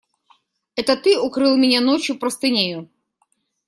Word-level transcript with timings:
Это 0.75 0.97
ты 0.97 1.15
укрыл 1.19 1.55
меня 1.55 1.79
ночью 1.79 2.17
простынею? 2.17 2.89